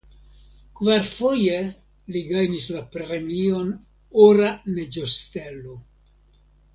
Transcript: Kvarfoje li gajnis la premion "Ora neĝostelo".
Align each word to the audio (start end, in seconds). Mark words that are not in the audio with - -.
Kvarfoje 0.77 1.57
li 2.15 2.23
gajnis 2.31 2.65
la 2.77 2.81
premion 2.95 3.69
"Ora 4.29 4.49
neĝostelo". 4.79 5.77